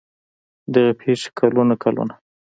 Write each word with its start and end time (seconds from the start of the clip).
دغې 0.73 0.93
پېښې 0.99 1.29
کلونه 1.39 1.73
کلونه 1.83 2.15